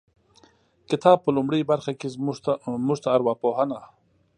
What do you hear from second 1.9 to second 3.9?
کې موږ ته ارواپوهنه